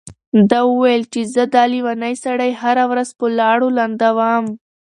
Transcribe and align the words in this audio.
ده 0.49 0.59
وويل 0.71 1.03
چې 1.13 1.21
زه 1.33 1.43
دا 1.53 1.63
لېونی 1.73 2.13
سړی 2.25 2.51
هره 2.61 2.83
ورځ 2.91 3.09
په 3.19 3.25
لاړو 3.39 3.67
لندوم. 3.79 4.45